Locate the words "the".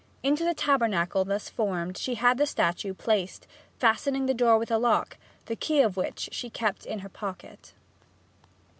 0.43-0.55, 2.39-2.47, 4.25-4.33, 5.45-5.55